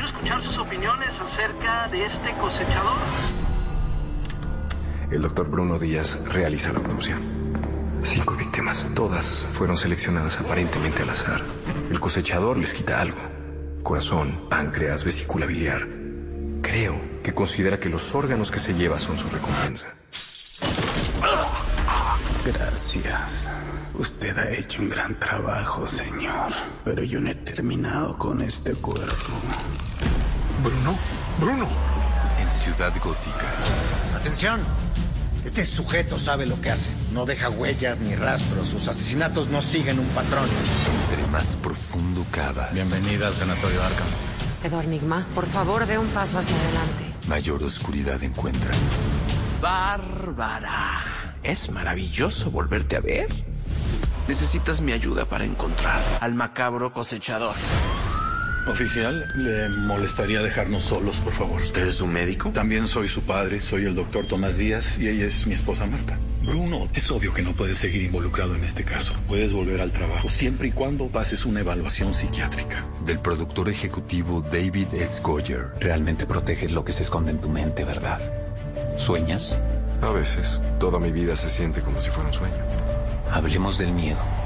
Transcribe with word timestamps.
quiero 0.00 0.16
escuchar 0.16 0.42
sus 0.42 0.56
opiniones 0.56 1.20
acerca 1.20 1.86
de 1.88 2.06
este 2.06 2.32
cosechador. 2.40 2.96
El 5.10 5.20
doctor 5.20 5.50
Bruno 5.50 5.78
Díaz 5.78 6.18
realiza 6.24 6.72
la 6.72 6.78
autopsia. 6.78 7.20
Cinco 8.02 8.34
víctimas, 8.34 8.86
todas 8.94 9.46
fueron 9.52 9.76
seleccionadas 9.76 10.40
aparentemente 10.40 11.02
al 11.02 11.10
azar. 11.10 11.42
El 11.90 12.00
cosechador 12.00 12.56
les 12.56 12.72
quita 12.72 12.98
algo. 12.98 13.18
Corazón, 13.82 14.46
páncreas, 14.48 15.04
vesícula 15.04 15.44
biliar. 15.44 15.86
Creo 16.62 16.98
que 17.22 17.34
considera 17.34 17.78
que 17.78 17.90
los 17.90 18.14
órganos 18.14 18.50
que 18.50 18.58
se 18.58 18.72
lleva 18.72 18.98
son 18.98 19.18
su 19.18 19.28
recompensa. 19.28 19.88
Gracias. 22.46 23.50
Usted 23.92 24.38
ha 24.38 24.50
hecho 24.50 24.80
un 24.80 24.88
gran 24.88 25.18
trabajo, 25.20 25.86
señor. 25.86 26.52
Pero 26.86 27.04
yo 27.04 27.20
no 27.20 27.28
he 27.28 27.34
terminado 27.34 28.16
con 28.16 28.40
este 28.40 28.72
cuerpo. 28.72 29.34
Bruno, 30.62 30.98
Bruno. 31.38 31.66
En 32.38 32.50
Ciudad 32.50 32.92
Gótica. 33.02 33.46
Atención. 34.14 34.60
Este 35.44 35.64
sujeto 35.64 36.18
sabe 36.18 36.44
lo 36.44 36.60
que 36.60 36.70
hace. 36.70 36.90
No 37.12 37.24
deja 37.24 37.48
huellas 37.48 37.98
ni 37.98 38.14
rastros. 38.14 38.68
Sus 38.68 38.86
asesinatos 38.88 39.48
no 39.48 39.62
siguen 39.62 39.98
un 39.98 40.06
patrón. 40.08 40.48
Entre 41.10 41.26
más 41.28 41.56
profundo 41.56 42.26
cavas. 42.30 42.74
Bienvenida 42.74 43.28
al 43.28 43.34
Sanatorio 43.34 43.82
Arkham. 43.82 44.08
Edward 44.62 44.88
Nigma, 44.88 45.26
por 45.34 45.46
favor, 45.46 45.86
dé 45.86 45.96
un 45.96 46.08
paso 46.08 46.38
hacia 46.38 46.54
adelante. 46.54 47.04
Mayor 47.26 47.62
oscuridad 47.62 48.22
encuentras. 48.22 48.98
Bárbara. 49.62 51.36
Es 51.42 51.70
maravilloso 51.70 52.50
volverte 52.50 52.96
a 52.96 53.00
ver. 53.00 53.28
Necesitas 54.28 54.82
mi 54.82 54.92
ayuda 54.92 55.24
para 55.24 55.44
encontrar 55.44 56.02
al 56.20 56.34
macabro 56.34 56.92
cosechador. 56.92 57.54
Oficial, 58.70 59.26
¿le 59.34 59.68
molestaría 59.68 60.40
dejarnos 60.42 60.84
solos, 60.84 61.16
por 61.16 61.32
favor? 61.32 61.60
¿Usted 61.60 61.88
es 61.88 62.00
un 62.00 62.12
médico? 62.12 62.50
También 62.50 62.86
soy 62.86 63.08
su 63.08 63.22
padre, 63.22 63.58
soy 63.58 63.84
el 63.84 63.96
doctor 63.96 64.26
Tomás 64.26 64.58
Díaz 64.58 64.96
y 64.96 65.08
ella 65.08 65.26
es 65.26 65.44
mi 65.46 65.54
esposa 65.54 65.86
Marta. 65.86 66.16
Bruno, 66.42 66.88
es 66.94 67.10
obvio 67.10 67.34
que 67.34 67.42
no 67.42 67.52
puedes 67.52 67.78
seguir 67.78 68.02
involucrado 68.02 68.54
en 68.54 68.62
este 68.62 68.84
caso. 68.84 69.14
Puedes 69.26 69.52
volver 69.52 69.80
al 69.80 69.90
trabajo 69.90 70.28
siempre 70.28 70.68
y 70.68 70.70
cuando 70.70 71.08
pases 71.08 71.44
una 71.44 71.60
evaluación 71.60 72.14
psiquiátrica. 72.14 72.86
Del 73.04 73.18
productor 73.18 73.68
ejecutivo 73.68 74.40
David 74.40 74.94
S. 74.94 75.20
Goyer. 75.20 75.72
Realmente 75.80 76.24
proteges 76.24 76.70
lo 76.70 76.84
que 76.84 76.92
se 76.92 77.02
esconde 77.02 77.32
en 77.32 77.40
tu 77.40 77.48
mente, 77.48 77.84
¿verdad? 77.84 78.20
¿Sueñas? 78.96 79.58
A 80.00 80.10
veces, 80.12 80.60
toda 80.78 81.00
mi 81.00 81.10
vida 81.10 81.36
se 81.36 81.50
siente 81.50 81.80
como 81.80 82.00
si 82.00 82.10
fuera 82.10 82.28
un 82.28 82.34
sueño. 82.34 82.64
Hablemos 83.30 83.78
del 83.78 83.92
miedo. 83.92 84.39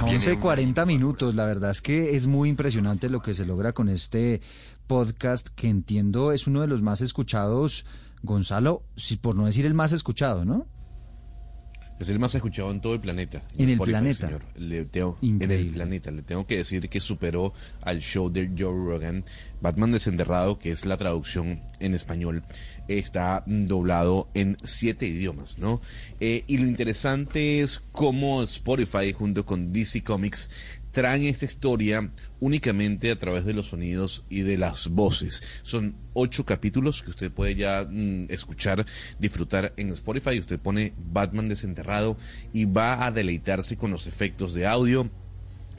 Bueno, 0.00 0.16
11 0.16 0.38
40 0.38 0.84
minutos. 0.84 1.34
La 1.34 1.46
verdad 1.46 1.70
es 1.70 1.80
que 1.80 2.16
es 2.16 2.26
muy 2.26 2.50
impresionante 2.50 3.08
lo 3.08 3.22
que 3.22 3.32
se 3.32 3.46
logra 3.46 3.72
con 3.72 3.88
este 3.88 4.42
podcast 4.86 5.48
que 5.48 5.68
entiendo 5.68 6.32
es 6.32 6.46
uno 6.46 6.60
de 6.60 6.66
los 6.66 6.82
más 6.82 7.00
escuchados, 7.00 7.86
Gonzalo, 8.22 8.82
si 8.96 9.16
por 9.16 9.36
no 9.36 9.46
decir 9.46 9.64
el 9.64 9.74
más 9.74 9.92
escuchado, 9.92 10.44
¿no? 10.44 10.66
Es 11.98 12.10
el 12.10 12.18
más 12.18 12.34
escuchado 12.34 12.70
en 12.70 12.80
todo 12.80 12.92
el 12.94 13.00
planeta. 13.00 13.42
En 13.56 13.70
el 13.70 13.78
planeta. 13.78 14.26
Señor. 14.26 14.42
Le 14.56 14.84
tengo, 14.84 15.18
en 15.22 15.50
el 15.50 15.68
planeta. 15.68 16.10
Le 16.10 16.22
tengo 16.22 16.46
que 16.46 16.58
decir 16.58 16.88
que 16.90 17.00
superó 17.00 17.54
al 17.80 18.00
show 18.00 18.30
de 18.30 18.50
Joe 18.56 18.72
Rogan. 18.72 19.24
Batman 19.62 19.92
Desenterrado, 19.92 20.58
que 20.58 20.70
es 20.70 20.84
la 20.84 20.98
traducción 20.98 21.62
en 21.80 21.94
español, 21.94 22.44
está 22.88 23.42
doblado 23.46 24.28
en 24.34 24.58
siete 24.62 25.06
idiomas, 25.06 25.58
¿no? 25.58 25.80
Eh, 26.20 26.44
y 26.46 26.58
lo 26.58 26.66
interesante 26.66 27.60
es 27.60 27.82
cómo 27.92 28.42
Spotify, 28.42 29.12
junto 29.12 29.46
con 29.46 29.72
DC 29.72 30.02
Comics, 30.02 30.50
traen 30.96 31.24
esta 31.24 31.44
historia 31.44 32.10
únicamente 32.40 33.10
a 33.10 33.18
través 33.18 33.44
de 33.44 33.52
los 33.52 33.66
sonidos 33.68 34.24
y 34.30 34.40
de 34.40 34.56
las 34.56 34.88
voces. 34.88 35.42
Son 35.62 35.94
ocho 36.14 36.46
capítulos 36.46 37.02
que 37.02 37.10
usted 37.10 37.30
puede 37.30 37.54
ya 37.54 37.86
mm, 37.86 38.28
escuchar, 38.30 38.86
disfrutar 39.18 39.74
en 39.76 39.90
Spotify. 39.90 40.38
Usted 40.38 40.58
pone 40.58 40.94
Batman 40.96 41.50
desenterrado 41.50 42.16
y 42.54 42.64
va 42.64 43.04
a 43.04 43.12
deleitarse 43.12 43.76
con 43.76 43.90
los 43.90 44.06
efectos 44.06 44.54
de 44.54 44.66
audio 44.66 45.10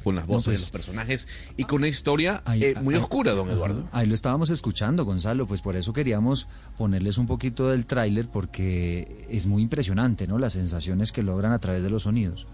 con 0.03 0.15
las 0.15 0.27
voces 0.27 0.45
No, 0.47 0.51
pues, 0.51 0.59
de 0.59 0.61
los 0.65 0.69
personajes 0.71 1.27
y 1.57 1.63
con 1.63 1.79
una 1.79 1.87
historia 1.87 2.43
Ahí- 2.45 2.63
eh, 2.63 2.75
muy 2.81 2.93
ahí- 2.93 3.01
oscura, 3.01 3.33
don. 3.33 3.49
Eduardo. 3.49 3.89
Ahí 3.91 4.05
lo 4.05 4.13
estábamos 4.13 4.51
escuchando, 4.51 5.03
Gonzalo, 5.03 5.47
pues 5.47 5.61
por 5.61 5.75
eso 5.75 5.91
queríamos 5.93 6.47
ponerles 6.77 7.17
un 7.17 7.25
poquito 7.25 7.67
del 7.69 7.87
tráiler 7.87 8.29
porque 8.29 9.25
es 9.31 9.47
muy 9.47 9.63
impresionante, 9.63 10.27
¿no? 10.27 10.37
Las 10.37 10.53
sensaciones 10.53 11.11
que 11.11 11.23
logran 11.23 11.51
a 11.53 11.59
través 11.59 11.81
de 11.81 11.89
los 11.89 12.03
sonidos. 12.03 12.45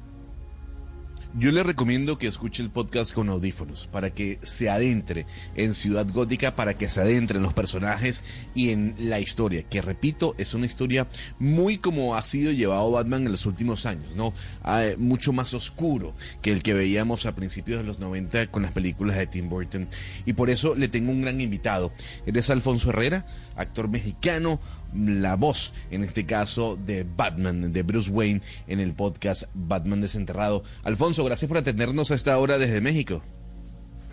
Yo 1.35 1.51
le 1.51 1.63
recomiendo 1.63 2.19
que 2.19 2.27
escuche 2.27 2.61
el 2.61 2.69
podcast 2.69 3.11
con 3.11 3.27
audífonos 3.27 3.87
para 3.87 4.11
que 4.11 4.37
se 4.43 4.69
adentre 4.69 5.25
en 5.55 5.73
Ciudad 5.73 6.07
Gótica, 6.13 6.55
para 6.55 6.77
que 6.77 6.87
se 6.87 7.01
adentre 7.01 7.37
en 7.37 7.43
los 7.43 7.53
personajes 7.53 8.23
y 8.53 8.69
en 8.69 8.93
la 8.99 9.19
historia, 9.19 9.63
que 9.63 9.81
repito, 9.81 10.35
es 10.37 10.53
una 10.53 10.67
historia 10.67 11.07
muy 11.39 11.79
como 11.79 12.15
ha 12.15 12.21
sido 12.21 12.51
llevado 12.51 12.91
Batman 12.91 13.25
en 13.25 13.31
los 13.31 13.47
últimos 13.47 13.87
años, 13.87 14.15
¿no? 14.15 14.31
Ah, 14.61 14.83
mucho 14.99 15.33
más 15.33 15.55
oscuro 15.55 16.13
que 16.43 16.51
el 16.51 16.61
que 16.61 16.75
veíamos 16.75 17.25
a 17.25 17.33
principios 17.33 17.79
de 17.79 17.85
los 17.85 17.97
90 17.97 18.51
con 18.51 18.61
las 18.61 18.71
películas 18.71 19.17
de 19.17 19.25
Tim 19.25 19.49
Burton. 19.49 19.87
Y 20.27 20.33
por 20.33 20.51
eso 20.51 20.75
le 20.75 20.87
tengo 20.87 21.11
un 21.11 21.23
gran 21.23 21.41
invitado. 21.41 21.91
Él 22.27 22.37
es 22.37 22.51
Alfonso 22.51 22.91
Herrera, 22.91 23.25
actor 23.55 23.87
mexicano, 23.87 24.59
la 24.95 25.35
voz, 25.35 25.73
en 25.91 26.03
este 26.03 26.25
caso, 26.25 26.77
de 26.77 27.03
Batman, 27.03 27.73
de 27.73 27.83
Bruce 27.83 28.11
Wayne, 28.11 28.41
en 28.67 28.79
el 28.79 28.93
podcast 28.93 29.43
Batman 29.53 30.01
Desenterrado. 30.01 30.63
Alfonso, 30.83 31.22
gracias 31.25 31.47
por 31.47 31.57
atendernos 31.57 32.11
a 32.11 32.15
esta 32.15 32.37
hora 32.37 32.57
desde 32.57 32.81
México. 32.81 33.23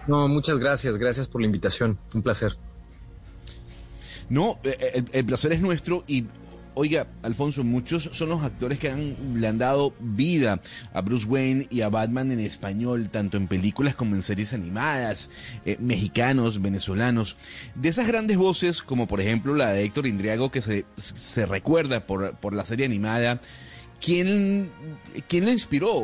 No, 0.06 0.28
muchas 0.28 0.58
gracias, 0.58 0.96
gracias 0.96 1.28
por 1.28 1.40
la 1.40 1.46
invitación, 1.46 1.98
un 2.14 2.22
placer. 2.22 2.56
No, 4.28 4.58
eh, 4.62 4.92
el, 4.94 5.04
el 5.12 5.24
placer 5.24 5.52
es 5.52 5.60
nuestro 5.60 6.04
y... 6.06 6.26
Oiga, 6.74 7.08
Alfonso, 7.24 7.64
muchos 7.64 8.08
son 8.12 8.28
los 8.28 8.44
actores 8.44 8.78
que 8.78 8.88
han- 8.88 9.16
le 9.34 9.48
han 9.48 9.58
dado 9.58 9.92
vida 9.98 10.60
a 10.94 11.00
Bruce 11.00 11.26
Wayne 11.26 11.66
y 11.68 11.80
a 11.80 11.88
Batman 11.88 12.30
en 12.30 12.38
español, 12.38 13.10
tanto 13.10 13.36
en 13.36 13.48
películas 13.48 13.96
como 13.96 14.14
en 14.14 14.22
series 14.22 14.52
animadas, 14.52 15.30
eh, 15.66 15.76
mexicanos, 15.80 16.62
venezolanos. 16.62 17.36
De 17.74 17.88
esas 17.88 18.06
grandes 18.06 18.36
voces, 18.36 18.82
como 18.82 19.08
por 19.08 19.20
ejemplo 19.20 19.56
la 19.56 19.72
de 19.72 19.82
Héctor 19.82 20.06
Indriago, 20.06 20.52
que 20.52 20.62
se, 20.62 20.86
se 20.96 21.44
recuerda 21.44 22.06
por, 22.06 22.36
por 22.36 22.54
la 22.54 22.64
serie 22.64 22.86
animada, 22.86 23.40
¿quién, 24.00 24.70
¿quién 25.28 25.44
le 25.44 25.52
inspiró? 25.52 25.94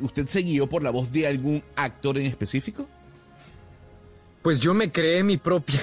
¿Usted 0.00 0.26
se 0.26 0.42
guió 0.42 0.68
por 0.68 0.82
la 0.82 0.90
voz 0.90 1.10
de 1.10 1.26
algún 1.26 1.62
actor 1.74 2.18
en 2.18 2.26
específico? 2.26 2.86
Pues 4.42 4.60
yo 4.60 4.74
me 4.74 4.92
creé 4.92 5.24
mi 5.24 5.36
propia, 5.36 5.80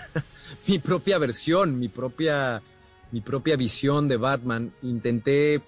mi 0.68 0.78
propia 0.78 1.18
versión, 1.18 1.78
mi 1.78 1.88
propia, 1.88 2.62
mi 3.12 3.20
propia 3.20 3.56
visión 3.56 4.08
de 4.08 4.16
Batman. 4.16 4.72
Intenté 4.82 5.62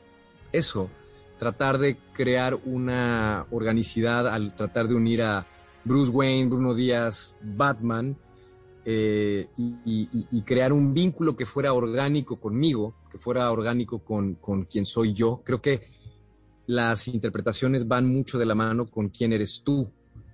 eso, 0.52 0.90
tratar 1.38 1.78
de 1.78 1.96
crear 2.12 2.58
una 2.64 3.46
organicidad 3.50 4.26
al 4.26 4.54
tratar 4.54 4.88
de 4.88 4.94
unir 4.94 5.22
a 5.22 5.46
Bruce 5.84 6.10
Wayne, 6.10 6.48
Bruno 6.48 6.74
Díaz, 6.74 7.36
Batman, 7.40 8.16
eh, 8.84 9.48
y 9.56 10.42
crear 10.42 10.72
un 10.72 10.94
vínculo 10.94 11.36
que 11.36 11.46
fuera 11.46 11.72
orgánico 11.72 12.36
conmigo, 12.36 12.94
que 13.16 13.22
fuera 13.22 13.50
orgánico 13.50 14.00
con, 14.00 14.34
con 14.34 14.64
quien 14.64 14.84
soy 14.84 15.14
yo. 15.14 15.42
Creo 15.44 15.62
que 15.62 15.88
las 16.66 17.08
interpretaciones 17.08 17.88
van 17.88 18.06
mucho 18.06 18.38
de 18.38 18.44
la 18.44 18.54
mano 18.54 18.86
con 18.86 19.08
quién 19.08 19.32
eres 19.32 19.62
tú 19.64 19.90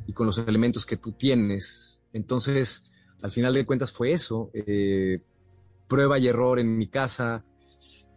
y 0.06 0.12
con 0.12 0.26
los 0.26 0.38
elementos 0.38 0.84
que 0.84 0.96
tú 0.96 1.12
tienes. 1.12 2.00
Entonces, 2.12 2.82
al 3.22 3.30
final 3.30 3.54
de 3.54 3.64
cuentas 3.64 3.92
fue 3.92 4.12
eso, 4.12 4.50
eh, 4.52 5.20
prueba 5.88 6.18
y 6.18 6.26
error 6.26 6.58
en 6.58 6.76
mi 6.76 6.88
casa, 6.88 7.44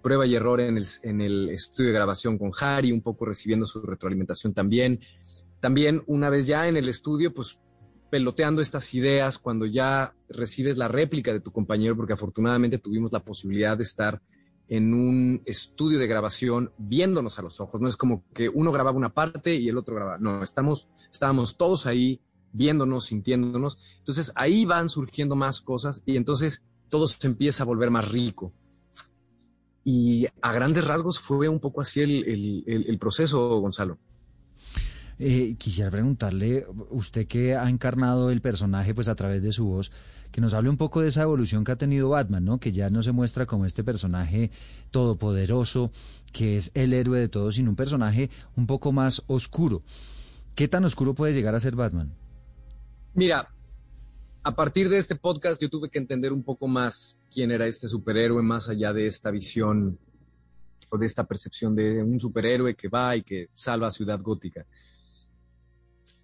prueba 0.01 0.25
y 0.25 0.35
error 0.35 0.59
en 0.62 0.77
el, 0.77 0.88
en 1.03 1.21
el 1.21 1.50
estudio 1.50 1.89
de 1.89 1.95
grabación 1.95 2.38
con 2.38 2.51
Harry, 2.59 2.91
un 2.91 3.01
poco 3.01 3.25
recibiendo 3.25 3.67
su 3.67 3.81
retroalimentación 3.81 4.53
también. 4.53 5.00
También 5.59 6.03
una 6.07 6.29
vez 6.29 6.47
ya 6.47 6.67
en 6.67 6.77
el 6.77 6.89
estudio, 6.89 7.33
pues 7.33 7.59
peloteando 8.09 8.62
estas 8.62 8.94
ideas, 8.94 9.38
cuando 9.38 9.65
ya 9.65 10.15
recibes 10.29 10.77
la 10.77 10.88
réplica 10.88 11.33
de 11.33 11.41
tu 11.41 11.51
compañero, 11.51 11.95
porque 11.95 12.13
afortunadamente 12.13 12.77
tuvimos 12.77 13.12
la 13.12 13.19
posibilidad 13.19 13.77
de 13.77 13.83
estar 13.83 14.21
en 14.67 14.94
un 14.94 15.41
estudio 15.45 16.00
de 16.00 16.07
grabación 16.07 16.71
viéndonos 16.77 17.38
a 17.39 17.41
los 17.41 17.59
ojos. 17.59 17.81
No 17.81 17.88
es 17.88 17.97
como 17.97 18.23
que 18.33 18.50
uno 18.50 18.71
grababa 18.71 18.97
una 18.97 19.13
parte 19.13 19.56
y 19.56 19.69
el 19.69 19.77
otro 19.77 19.95
grababa. 19.95 20.17
No, 20.17 20.44
estamos, 20.44 20.88
estábamos 21.12 21.57
todos 21.57 21.85
ahí 21.85 22.21
viéndonos, 22.51 23.06
sintiéndonos. 23.06 23.77
Entonces 24.00 24.31
ahí 24.35 24.65
van 24.65 24.89
surgiendo 24.89 25.35
más 25.35 25.62
cosas 25.62 26.01
y 26.06 26.15
entonces 26.17 26.63
todo 26.89 27.07
se 27.07 27.27
empieza 27.27 27.63
a 27.63 27.67
volver 27.67 27.91
más 27.91 28.09
rico. 28.09 28.53
Y 29.83 30.25
a 30.41 30.51
grandes 30.51 30.85
rasgos 30.85 31.19
fue 31.19 31.47
un 31.47 31.59
poco 31.59 31.81
así 31.81 32.01
el, 32.01 32.97
proceso, 33.00 33.59
Gonzalo. 33.59 34.00
Eh, 35.17 35.56
quisiera 35.57 35.89
preguntarle, 35.89 36.65
usted 36.89 37.27
que 37.27 37.56
ha 37.56 37.69
encarnado 37.69 38.31
el 38.31 38.41
personaje 38.41 38.94
pues 38.94 39.07
a 39.07 39.15
través 39.15 39.41
de 39.41 39.51
su 39.51 39.65
voz, 39.65 39.91
que 40.31 40.41
nos 40.41 40.53
hable 40.53 40.69
un 40.69 40.77
poco 40.77 41.01
de 41.01 41.07
esa 41.07 41.21
evolución 41.21 41.63
que 41.63 41.71
ha 41.71 41.77
tenido 41.77 42.09
Batman, 42.09 42.44
¿no? 42.44 42.59
Que 42.59 42.73
ya 42.73 42.89
no 42.89 43.01
se 43.01 43.13
muestra 43.13 43.45
como 43.45 43.65
este 43.65 43.83
personaje 43.83 44.51
todopoderoso, 44.91 45.91
que 46.33 46.57
es 46.57 46.71
el 46.73 46.94
héroe 46.94 47.19
de 47.19 47.29
todos, 47.29 47.56
sino 47.56 47.69
un 47.69 47.77
personaje 47.77 48.29
un 48.57 48.67
poco 48.67 48.91
más 48.91 49.23
oscuro. 49.27 49.83
¿Qué 50.53 50.67
tan 50.67 50.83
oscuro 50.83 51.13
puede 51.13 51.33
llegar 51.33 51.56
a 51.56 51.62
ser 51.62 51.75
Batman? 51.75 52.12
Mira, 53.13 53.50
a 54.44 54.56
partir 54.56 54.89
de 54.89 54.97
este 54.97 55.15
podcast 55.15 55.62
yo 55.62 55.69
tuve 55.69 55.89
que 55.89 56.00
entender 56.00 56.33
un 56.33 56.44
poco 56.44 56.67
más 56.67 57.17
quién 57.33 57.51
era 57.51 57.65
este 57.65 57.88
superhéroe, 57.88 58.44
más 58.44 58.67
allá 58.67 58.91
de 58.91 59.07
esta 59.07 59.31
visión 59.31 59.97
o 60.89 60.97
de 60.97 61.06
esta 61.06 61.23
percepción 61.23 61.73
de 61.73 62.03
un 62.03 62.19
superhéroe 62.19 62.75
que 62.75 62.89
va 62.89 63.15
y 63.15 63.23
que 63.23 63.50
salva 63.56 63.88
a 63.88 63.91
Ciudad 63.91 64.21
Gótica. 64.21 64.65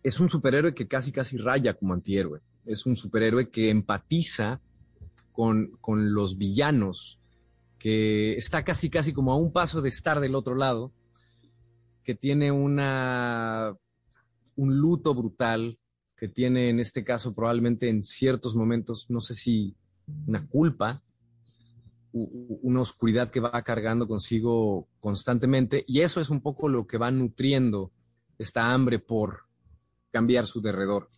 Es 0.03 0.19
un 0.19 0.29
superhéroe 0.29 0.73
que 0.73 0.87
casi 0.87 1.11
casi 1.11 1.37
raya 1.37 1.73
como 1.73 1.93
antihéroe. 1.93 2.41
Es 2.65 2.85
un 2.85 2.95
superhéroe 2.95 3.49
que 3.49 3.69
empatiza 3.69 4.61
con, 5.31 5.79
los 6.13 6.37
villanos, 6.37 7.19
que 7.79 8.33
está 8.33 8.63
casi 8.63 8.89
casi 8.89 9.13
como 9.13 9.31
a 9.31 9.37
un 9.37 9.51
paso 9.51 9.81
de 9.81 9.89
estar 9.89 10.19
del 10.19 10.35
otro 10.35 10.55
lado, 10.55 10.91
que 12.03 12.15
tiene 12.15 12.51
una, 12.51 13.75
un 14.55 14.77
luto 14.77 15.13
brutal, 15.15 15.77
que 16.15 16.27
tiene 16.27 16.69
en 16.69 16.79
este 16.79 17.03
caso 17.03 17.33
probablemente 17.33 17.89
en 17.89 18.03
ciertos 18.03 18.55
momentos, 18.55 19.07
no 19.09 19.21
sé 19.21 19.33
si 19.33 19.75
una 20.27 20.45
culpa, 20.47 21.01
una 22.13 22.81
oscuridad 22.81 23.31
que 23.31 23.39
va 23.39 23.63
cargando 23.63 24.07
consigo 24.07 24.87
constantemente, 24.99 25.83
y 25.87 26.01
eso 26.01 26.21
es 26.21 26.29
un 26.29 26.41
poco 26.41 26.69
lo 26.69 26.85
que 26.85 26.97
va 26.97 27.09
nutriendo 27.09 27.91
esta 28.37 28.73
hambre 28.73 28.99
por 28.99 29.50
cambiar 30.11 30.45
su 30.45 30.61
derredor. 30.61 31.09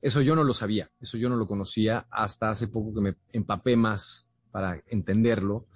Eso 0.00 0.22
yo 0.22 0.36
no 0.36 0.44
lo 0.44 0.54
sabía, 0.54 0.90
eso 1.00 1.16
yo 1.18 1.28
no 1.28 1.36
lo 1.36 1.46
conocía 1.46 2.06
hasta 2.10 2.50
hace 2.50 2.68
poco 2.68 2.94
que 2.94 3.00
me 3.00 3.16
empapé 3.32 3.76
más 3.76 4.26
para 4.50 4.82
entenderlo. 4.86 5.66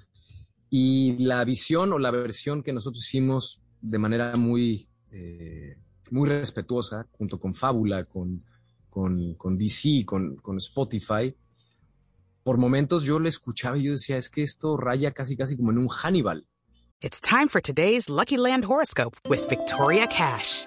Y 0.71 1.19
la 1.19 1.45
visión 1.45 1.93
o 1.93 1.99
la 1.99 2.11
versión 2.11 2.63
que 2.63 2.73
nosotros 2.73 3.05
hicimos 3.05 3.63
de 3.81 3.99
manera 3.99 4.37
muy, 4.37 4.89
eh, 5.11 5.77
muy 6.11 6.29
respetuosa, 6.29 7.07
junto 7.11 7.39
con 7.39 7.55
Fábula, 7.55 8.05
con, 8.05 8.45
con, 8.89 9.35
con 9.35 9.59
DC, 9.59 10.05
con, 10.07 10.37
con 10.37 10.57
Spotify, 10.59 11.35
por 12.43 12.59
momentos 12.59 13.05
yo 13.05 13.19
le 13.19 13.29
escuchaba 13.29 13.79
y 13.79 13.85
yo 13.85 13.93
decía, 13.93 14.17
es 14.17 14.29
que 14.29 14.43
esto 14.43 14.77
raya 14.77 15.13
casi 15.13 15.37
casi 15.37 15.57
como 15.57 15.71
en 15.71 15.79
un 15.79 15.89
Hannibal. 15.89 16.47
It's 17.01 17.21
time 17.21 17.49
for 17.49 17.61
today's 17.61 18.09
Lucky 18.09 18.37
Land 18.37 18.65
horoscope 18.65 19.17
with 19.29 19.49
Victoria 19.49 20.07
Cash. 20.07 20.67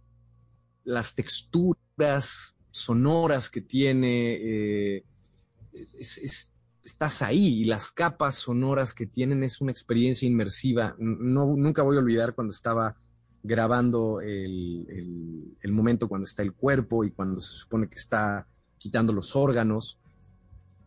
las 0.83 1.15
texturas 1.15 2.55
sonoras 2.71 3.49
que 3.49 3.61
tiene, 3.61 4.33
eh, 4.33 5.03
estás 6.83 7.21
ahí 7.21 7.61
y 7.61 7.65
las 7.65 7.91
capas 7.91 8.35
sonoras 8.35 8.93
que 8.93 9.05
tienen 9.05 9.43
es 9.43 9.61
una 9.61 9.71
experiencia 9.71 10.27
inmersiva. 10.27 10.95
No, 10.97 11.55
nunca 11.55 11.83
voy 11.83 11.97
a 11.97 11.99
olvidar 11.99 12.33
cuando 12.33 12.53
estaba 12.53 12.95
grabando 13.43 14.21
el, 14.21 15.57
momento 15.69 16.07
cuando 16.07 16.25
está 16.25 16.43
el 16.43 16.53
cuerpo 16.53 17.03
y 17.03 17.11
cuando 17.11 17.41
se 17.41 17.53
supone 17.53 17.87
que 17.87 17.99
está 17.99 18.47
quitando 18.77 19.13
los 19.13 19.35
órganos. 19.35 19.99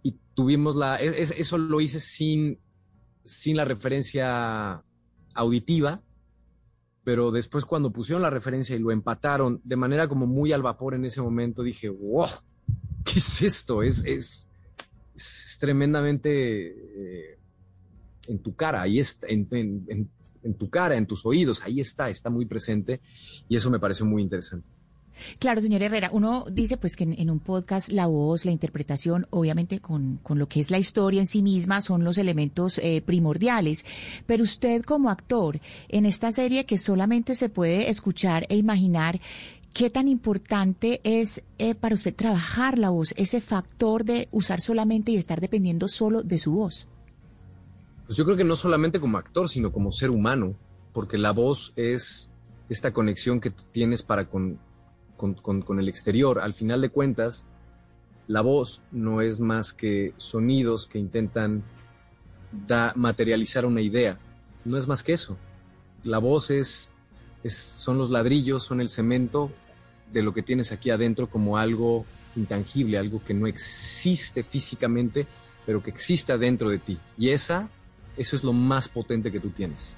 Y 0.02 0.18
tuvimos 0.34 0.76
la, 0.76 0.96
eso 0.96 1.58
lo 1.58 1.80
hice 1.80 2.00
sin, 2.00 2.58
sin 3.24 3.56
la 3.56 3.64
referencia 3.64 4.82
auditiva, 5.34 6.02
pero 7.04 7.30
después 7.30 7.64
cuando 7.64 7.92
pusieron 7.92 8.22
la 8.22 8.30
referencia 8.30 8.74
y 8.74 8.78
lo 8.78 8.90
empataron 8.90 9.60
de 9.62 9.76
manera 9.76 10.08
como 10.08 10.26
muy 10.26 10.52
al 10.52 10.62
vapor 10.62 10.94
en 10.94 11.04
ese 11.04 11.20
momento, 11.20 11.62
dije, 11.62 11.88
wow, 11.88 12.28
¿qué 13.04 13.18
es 13.18 13.42
esto? 13.42 13.82
Es, 13.82 14.02
es, 14.04 14.48
tremendamente 15.60 16.66
eh, 16.66 17.38
en 18.26 18.38
tu 18.40 18.56
cara, 18.56 18.82
ahí 18.82 18.98
está, 18.98 19.26
en, 19.28 19.46
en 20.44 20.54
tu 20.54 20.68
cara, 20.68 20.96
en 20.96 21.06
tus 21.06 21.24
oídos, 21.24 21.62
ahí 21.62 21.80
está, 21.80 22.10
está 22.10 22.30
muy 22.30 22.46
presente 22.46 23.00
y 23.48 23.56
eso 23.56 23.70
me 23.70 23.80
pareció 23.80 24.04
muy 24.04 24.22
interesante. 24.22 24.66
Claro, 25.38 25.60
señor 25.60 25.82
Herrera, 25.82 26.10
uno 26.12 26.44
dice 26.50 26.76
pues 26.76 26.96
que 26.96 27.04
en, 27.04 27.30
un 27.30 27.40
podcast 27.40 27.88
la 27.90 28.06
voz, 28.06 28.44
la 28.44 28.52
interpretación, 28.52 29.26
obviamente 29.30 29.80
con, 29.80 30.18
con, 30.22 30.38
lo 30.38 30.48
que 30.48 30.60
es 30.60 30.70
la 30.70 30.78
historia 30.78 31.20
en 31.20 31.26
sí 31.26 31.42
misma 31.42 31.80
son 31.80 32.04
los 32.04 32.18
elementos 32.18 32.78
eh, 32.78 33.02
primordiales, 33.04 33.84
pero 34.26 34.44
usted 34.44 34.82
como 34.82 35.10
actor 35.10 35.60
en 35.88 36.06
esta 36.06 36.32
serie 36.32 36.66
que 36.66 36.78
solamente 36.78 37.34
se 37.34 37.48
puede 37.48 37.88
escuchar 37.88 38.46
e 38.48 38.56
imaginar, 38.56 39.20
¿qué 39.72 39.90
tan 39.90 40.08
importante 40.08 41.00
es 41.04 41.44
eh, 41.58 41.74
para 41.74 41.94
usted 41.94 42.14
trabajar 42.14 42.78
la 42.78 42.90
voz, 42.90 43.14
ese 43.16 43.40
factor 43.40 44.04
de 44.04 44.28
usar 44.30 44.60
solamente 44.60 45.12
y 45.12 45.16
estar 45.16 45.40
dependiendo 45.40 45.88
solo 45.88 46.22
de 46.22 46.38
su 46.38 46.52
voz? 46.52 46.88
Pues 48.06 48.18
yo 48.18 48.24
creo 48.24 48.36
que 48.36 48.44
no 48.44 48.56
solamente 48.56 49.00
como 49.00 49.18
actor, 49.18 49.48
sino 49.48 49.72
como 49.72 49.90
ser 49.90 50.10
humano, 50.10 50.54
porque 50.92 51.18
la 51.18 51.32
voz 51.32 51.72
es 51.76 52.30
esta 52.68 52.92
conexión 52.92 53.40
que 53.40 53.50
tienes 53.50 54.02
para 54.02 54.28
con, 54.28 54.58
con, 55.16 55.78
el 55.78 55.88
exterior. 55.88 56.40
Al 56.40 56.54
final 56.54 56.80
de 56.80 56.88
cuentas, 56.88 57.44
la 58.26 58.40
voz 58.40 58.80
no 58.92 59.20
es 59.20 59.40
más 59.40 59.72
que 59.72 60.12
sonidos 60.16 60.86
que 60.86 60.98
intentan 60.98 61.62
materializar 62.94 63.66
una 63.66 63.80
idea. 63.80 64.18
No 64.64 64.76
es 64.76 64.86
más 64.86 65.02
que 65.02 65.12
eso. 65.12 65.36
La 66.02 66.18
voz 66.18 66.50
es, 66.50 66.90
es, 67.42 67.54
son 67.56 67.98
los 67.98 68.10
ladrillos, 68.10 68.62
son 68.62 68.80
el 68.80 68.88
cemento 68.88 69.50
de 70.12 70.22
lo 70.22 70.32
que 70.32 70.42
tienes 70.42 70.72
aquí 70.72 70.90
adentro 70.90 71.28
como 71.28 71.58
algo 71.58 72.04
intangible, 72.36 72.98
algo 72.98 73.22
que 73.24 73.34
no 73.34 73.46
existe 73.46 74.42
físicamente, 74.42 75.26
pero 75.66 75.82
que 75.82 75.90
existe 75.90 76.32
adentro 76.32 76.68
de 76.68 76.78
ti. 76.78 76.98
Y 77.18 77.30
esa, 77.30 77.68
eso 78.16 78.36
es 78.36 78.44
lo 78.44 78.52
más 78.52 78.88
potente 78.88 79.32
que 79.32 79.40
tú 79.40 79.50
tienes. 79.50 79.96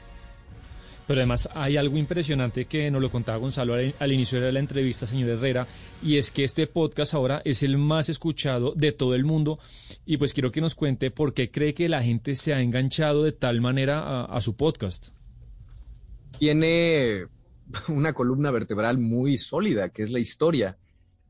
Pero 1.07 1.21
además 1.21 1.49
hay 1.55 1.77
algo 1.77 1.97
impresionante 1.97 2.65
que 2.65 2.91
nos 2.91 3.01
lo 3.01 3.11
contaba 3.11 3.39
Gonzalo 3.39 3.75
al, 3.75 4.13
inicio 4.13 4.41
de 4.41 4.51
la 4.51 4.59
entrevista, 4.59 5.07
señor 5.07 5.31
Herrera, 5.31 5.67
y 6.03 6.17
es 6.17 6.31
que 6.31 6.43
este 6.43 6.67
podcast 6.67 7.15
ahora 7.15 7.43
es 7.45 7.63
el 7.63 7.79
más 7.79 8.09
escuchado 8.09 8.73
de 8.75 8.93
todo 8.93 9.15
el 9.15 9.25
mundo. 9.25 9.59
Y 10.05 10.17
pues 10.17 10.35
quiero 10.35 10.51
que 10.51 10.61
nos 10.61 10.75
cuente 10.75 11.11
por 11.11 11.33
qué 11.33 11.51
cree 11.51 11.75
que 11.75 11.89
la 11.89 12.03
gente 12.03 12.35
se 12.35 12.55
ha 12.55 12.61
enganchado 12.61 13.23
de 13.23 13.33
tal 13.33 13.61
manera 13.61 14.25
a, 14.25 14.41
su 14.41 14.57
podcast. 14.57 15.09
Tiene 16.39 17.27
una 17.89 18.13
columna 18.13 18.51
vertebral 18.51 18.99
muy 18.99 19.39
sólida, 19.39 19.91
que 19.91 20.03
es 20.03 20.11
la 20.11 20.19
historia. 20.19 20.77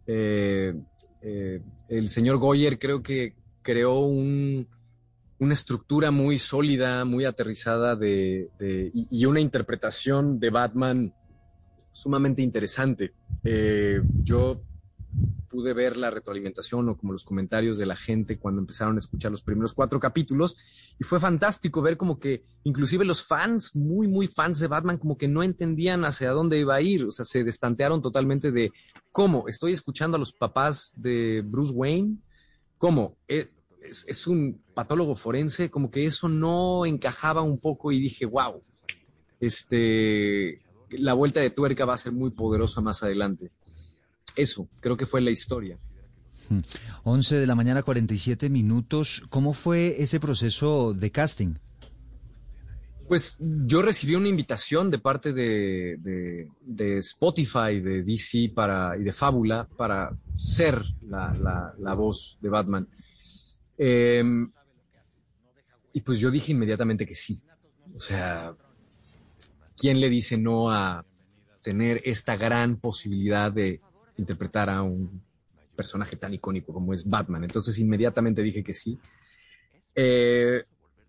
Eh, 0.07 0.73
eh, 1.21 1.61
el 1.89 2.09
señor 2.09 2.39
Goyer 2.39 2.79
creo 2.79 3.03
que 3.03 3.35
creó 3.61 3.99
un, 3.99 4.69
una 5.39 5.55
estructura 5.55 6.11
muy 6.11 6.39
sólida, 6.39 7.05
muy 7.05 7.25
aterrizada 7.25 7.97
de, 7.97 8.49
y, 8.95 9.25
una 9.27 9.41
interpretación 9.41 10.41
de 10.41 10.51
Batman 10.51 11.15
sumamente 11.93 12.43
interesante. 12.43 13.13
Eh, 13.45 14.01
yo 14.23 14.63
pude 15.49 15.73
ver 15.73 15.97
la 15.97 16.11
retroalimentación 16.11 16.89
o 16.89 16.97
como 16.99 17.13
los 17.13 17.25
comentarios 17.25 17.79
de 17.79 17.87
la 17.87 17.97
gente 17.97 18.39
cuando 18.39 18.61
empezaron 18.61 18.97
a 18.97 18.99
escuchar 18.99 19.31
los 19.31 19.43
primeros 19.43 19.73
cuatro 19.73 19.99
capítulos 19.99 20.57
y 20.99 21.05
fue 21.05 21.19
fantástico 21.21 21.81
ver 21.81 21.97
como 21.97 22.19
que 22.19 22.45
inclusive 22.65 23.05
los 23.05 23.25
fans, 23.25 23.75
muy, 23.75 24.09
muy 24.09 24.27
fans 24.27 24.59
de 24.59 24.67
Batman, 24.67 24.99
como 24.99 25.17
que 25.17 25.29
no 25.29 25.43
entendían 25.43 26.05
hacia 26.05 26.33
dónde 26.33 26.59
iba 26.59 26.75
a 26.75 26.83
ir, 26.83 27.05
o 27.05 27.11
sea, 27.11 27.25
se 27.25 27.45
destantearon 27.45 28.03
totalmente 28.03 28.53
de 28.53 28.73
cómo 29.13 29.49
estoy 29.49 29.73
escuchando 29.73 30.17
a 30.17 30.21
los 30.21 30.33
papás 30.33 30.93
de 30.97 31.43
Bruce 31.47 31.73
Wayne, 31.73 32.19
cómo 32.77 33.17
eh, 33.29 33.51
es, 33.89 34.27
un 34.27 34.61
patólogo 34.75 35.15
forense, 35.15 35.71
como 35.71 35.91
que 35.91 36.07
eso 36.07 36.29
no 36.29 36.87
encajaba 36.87 37.43
un 37.43 37.59
poco 37.59 37.93
y 37.93 38.01
dije, 38.01 38.27
wow, 38.27 38.63
este, 39.41 40.63
la 40.91 41.15
vuelta 41.15 41.41
de 41.41 41.51
tuerca 41.51 41.85
va 41.85 41.95
a 41.95 41.99
ser 41.99 42.13
muy 42.13 42.31
poderosa 42.31 42.81
más 42.81 43.03
adelante. 43.03 43.51
Eso, 44.35 44.69
creo 44.81 44.97
que 44.97 45.07
fue 45.07 45.21
la 45.21 45.31
historia. 45.31 45.79
11 47.05 47.37
de 47.37 47.47
la 47.47 47.55
mañana, 47.55 47.83
47 47.83 48.51
minutos. 48.51 49.23
¿Cómo 49.31 49.53
fue 49.53 50.03
ese 50.03 50.21
proceso 50.21 50.95
de 50.95 51.11
casting? 51.11 51.55
Pues 53.09 53.39
yo 53.41 53.83
recibí 53.83 54.17
una 54.17 54.29
invitación 54.29 54.91
de 54.91 54.99
parte 54.99 55.33
de, 55.33 55.97
de, 56.61 56.99
Spotify, 56.99 57.81
de 57.81 58.03
DC 58.03 58.51
para, 58.53 58.97
y 58.99 59.05
de 59.05 59.13
Fábula 59.13 59.69
para 59.77 60.11
ser 60.35 60.83
la, 61.09 61.73
la, 61.79 61.95
voz 61.95 62.37
de 62.41 62.49
Batman. 62.49 62.89
Em, 63.79 64.51
y 65.93 66.01
pues 66.01 66.19
yo 66.19 66.31
dije 66.31 66.53
inmediatamente 66.53 67.07
que 67.07 67.15
sí. 67.15 67.41
O 67.95 68.01
sea, 68.01 68.55
¿quién 69.77 70.01
le 70.01 70.09
dice 70.09 70.37
no 70.39 70.71
a 70.71 71.05
tener 71.63 72.03
esta 72.05 72.37
gran 72.37 72.77
posibilidad 72.77 73.51
de 73.51 73.81
interpretar 74.17 74.71
a 74.71 74.83
un 74.83 75.23
personaje 75.75 76.17
tan 76.17 76.35
icónico 76.35 76.73
como 76.73 76.93
es 76.93 77.09
Batman? 77.09 77.45
Entonces 77.45 77.79
inmediatamente 77.79 78.43
dije 78.43 78.63
que 78.63 78.75
sí. 78.75 78.99
Eh, 79.95 80.65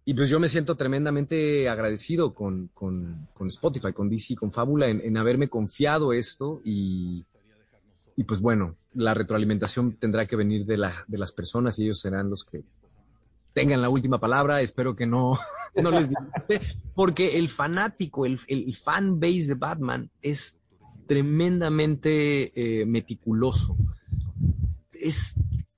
y 0.05 0.13
pues 0.13 0.29
yo 0.29 0.39
me 0.39 0.47
siento 0.47 0.77
tremendamente 0.77 1.67
agradecido 1.67 2.33
con, 2.33 2.69
Spotify, 3.47 3.91
con 3.91 4.09
DC, 4.09 4.35
con 4.35 4.53
Fábula, 4.53 4.87
en, 4.87 5.17
haberme 5.17 5.49
confiado 5.49 6.13
esto 6.13 6.61
y, 6.63 7.25
y, 8.17 8.23
pues 8.23 8.41
bueno, 8.41 8.75
la 8.95 9.13
retroalimentación 9.13 9.93
tendrá 9.93 10.25
que 10.25 10.35
venir 10.35 10.65
de, 10.65 10.75
la, 10.75 11.03
de 11.07 11.19
las 11.19 11.31
personas 11.31 11.77
y 11.77 11.83
ellos 11.83 11.99
serán 11.99 12.31
los 12.31 12.43
que 12.43 12.63
tengan 13.53 13.79
la 13.79 13.89
última 13.89 14.19
palabra. 14.19 14.59
Espero 14.59 14.95
que 14.95 15.05
no, 15.05 15.37
no 15.75 15.91
les 15.91 16.09
disguste, 16.09 16.61
porque 16.95 17.37
el 17.37 17.47
fanático, 17.47 18.25
el, 18.25 18.39
el 18.47 18.75
fan 18.75 19.19
base 19.19 19.45
de 19.47 19.53
Batman 19.53 20.09
es 20.23 20.57
tremendamente 21.05 22.81
eh, 22.81 22.85
meticuloso. 22.87 23.77
Es, 24.91 25.35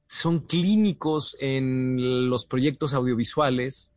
son 0.08 0.39
clínicos 0.39 1.36
en 1.41 2.29
los 2.29 2.46
proyectos 2.46 2.93
audiovisuales, 2.93 3.91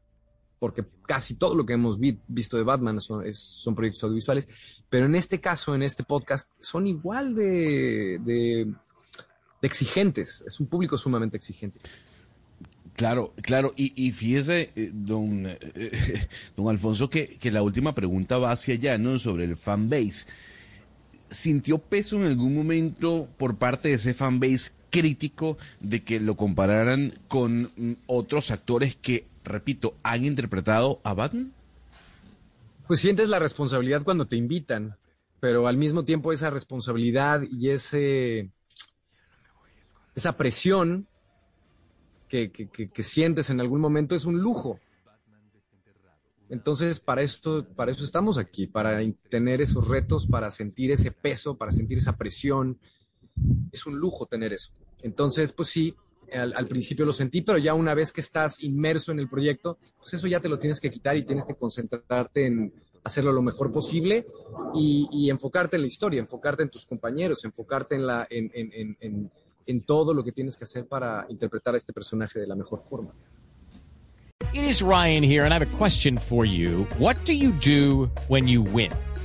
porque 0.62 0.84
casi 1.08 1.34
todo 1.34 1.56
lo 1.56 1.66
que 1.66 1.72
hemos 1.72 1.98
visto 1.98 2.56
de 2.56 2.62
Batman 2.62 3.00
son, 3.00 3.74
proyectos 3.74 4.04
audiovisuales, 4.04 4.46
pero 4.88 5.06
en 5.06 5.16
este 5.16 5.40
caso, 5.40 5.74
en 5.74 5.82
este 5.82 6.04
podcast, 6.04 6.48
son 6.60 6.86
igual 6.86 7.34
de, 7.34 8.20
de 8.24 8.72
exigentes. 9.60 10.44
Es 10.46 10.60
un 10.60 10.68
público 10.68 10.96
sumamente 10.96 11.36
exigente. 11.36 11.80
Claro, 12.94 13.34
claro, 13.42 13.72
y, 13.74 13.92
y 14.06 14.12
fíjese, 14.12 14.70
eh, 14.76 14.92
don, 14.94 15.46
eh, 15.48 16.28
don 16.56 16.68
Alfonso, 16.68 17.10
que, 17.10 17.38
que, 17.40 17.50
la 17.50 17.64
última 17.64 17.92
pregunta 17.92 18.38
va 18.38 18.52
hacia 18.52 18.74
allá, 18.74 18.98
¿no? 18.98 19.18
Sobre 19.18 19.42
el 19.42 19.56
fanbase. 19.56 20.26
¿Sintió 21.28 21.78
peso 21.78 22.18
en 22.18 22.26
algún 22.26 22.54
momento 22.54 23.28
por 23.36 23.56
parte 23.56 23.88
de 23.88 23.94
ese 23.94 24.14
fanbase 24.14 24.74
crítico 24.92 25.58
de 25.80 26.04
que 26.04 26.20
lo 26.20 26.36
compararan 26.36 27.12
con 27.26 27.72
mm, 27.76 27.94
otros 28.06 28.52
actores 28.52 28.94
que, 28.94 29.26
repito, 29.42 29.96
han 30.04 30.24
interpretado 30.24 31.00
a 31.02 31.14
Batman? 31.14 31.52
Pues 32.86 33.00
sientes 33.00 33.28
la 33.28 33.40
responsabilidad 33.40 34.04
cuando 34.04 34.26
te 34.26 34.36
invitan, 34.36 34.96
pero 35.40 35.66
al 35.66 35.76
mismo 35.76 36.04
tiempo 36.04 36.32
esa 36.32 36.50
responsabilidad 36.50 37.42
y 37.50 37.70
ese 37.70 38.52
esa 40.14 40.36
presión 40.36 41.08
que, 42.28 42.50
sientes 43.02 43.50
en 43.50 43.60
algún 43.60 43.80
momento 43.80 44.14
es 44.14 44.24
un 44.24 44.38
lujo. 44.38 44.80
Entonces, 46.48 47.00
para 47.00 47.22
esto, 47.22 47.66
para 47.74 47.92
eso 47.92 48.04
estamos 48.04 48.38
aquí, 48.38 48.66
para 48.66 49.00
tener 49.28 49.60
esos 49.60 49.86
retos, 49.88 50.26
para 50.26 50.50
sentir 50.50 50.90
ese 50.90 51.10
peso, 51.10 51.56
para 51.56 51.72
sentir 51.72 51.98
esa 51.98 52.16
presión. 52.16 52.78
Es 53.70 53.86
un 53.86 53.98
lujo 53.98 54.26
tener 54.26 54.52
eso. 54.52 54.72
Entonces, 55.02 55.52
pues 55.52 55.68
sí, 55.68 55.94
al, 56.32 56.66
principio 56.66 57.04
lo 57.04 57.12
sentí, 57.12 57.42
pero 57.42 57.58
ya 57.58 57.74
una 57.74 57.94
vez 57.94 58.12
que 58.12 58.20
estás 58.20 58.62
inmerso 58.62 59.12
en 59.12 59.18
el 59.18 59.28
proyecto, 59.28 59.78
pues 59.98 60.14
eso 60.14 60.26
ya 60.26 60.40
te 60.40 60.48
lo 60.48 60.58
tienes 60.58 60.80
que 60.80 60.90
quitar 60.90 61.16
y 61.16 61.24
tienes 61.24 61.44
que 61.44 61.54
concentrarte 61.54 62.46
en 62.46 62.72
hacerlo 63.04 63.32
lo 63.32 63.42
mejor 63.42 63.72
posible 63.72 64.26
y, 64.74 65.28
enfocarte 65.28 65.76
en 65.76 65.82
la 65.82 65.88
historia, 65.88 66.20
enfocarte 66.20 66.62
en 66.62 66.70
tus 66.70 66.86
compañeros, 66.86 67.44
enfocarte 67.44 67.96
en 67.96 68.06
la, 68.06 68.26
en, 68.30 68.50
en 68.54 69.30
en 69.66 69.82
todo 69.82 70.14
lo 70.14 70.24
que 70.24 70.32
tienes 70.32 70.56
que 70.56 70.64
hacer 70.64 70.86
para 70.86 71.26
interpretar 71.28 71.74
a 71.74 71.78
este 71.78 71.92
personaje 71.92 72.40
de 72.40 72.46
la 72.46 72.54
mejor 72.54 72.82
forma. 72.82 73.12
It 74.52 74.64
is 74.64 74.82
Ryan 74.82 75.22
here 75.22 75.44
and 75.44 75.52
I 75.52 75.58
have 75.58 75.62
a 75.62 75.78
question 75.78 76.18
for 76.18 76.44
you. 76.44 76.86
What 76.98 77.16
do 77.24 77.32
you 77.32 77.52
do 77.52 78.10
when 78.28 78.46
you 78.46 78.62
win? 78.62 78.92